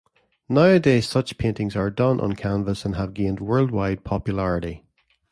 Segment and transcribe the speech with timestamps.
[0.49, 4.83] Nowadays such paintings are done on canvas and have gained worldwide popularity.